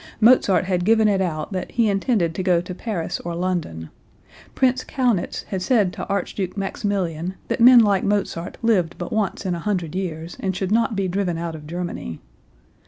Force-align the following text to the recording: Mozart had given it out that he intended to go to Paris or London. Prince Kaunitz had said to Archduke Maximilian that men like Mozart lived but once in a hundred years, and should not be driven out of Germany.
Mozart 0.19 0.65
had 0.65 0.83
given 0.83 1.07
it 1.07 1.21
out 1.21 1.51
that 1.51 1.73
he 1.73 1.87
intended 1.87 2.33
to 2.33 2.41
go 2.41 2.59
to 2.59 2.73
Paris 2.73 3.19
or 3.19 3.35
London. 3.35 3.91
Prince 4.55 4.83
Kaunitz 4.83 5.43
had 5.43 5.61
said 5.61 5.93
to 5.93 6.07
Archduke 6.07 6.57
Maximilian 6.57 7.35
that 7.49 7.61
men 7.61 7.81
like 7.81 8.03
Mozart 8.03 8.57
lived 8.63 8.97
but 8.97 9.13
once 9.13 9.45
in 9.45 9.53
a 9.53 9.59
hundred 9.59 9.93
years, 9.93 10.37
and 10.39 10.55
should 10.55 10.71
not 10.71 10.95
be 10.95 11.07
driven 11.07 11.37
out 11.37 11.53
of 11.53 11.67
Germany. 11.67 12.19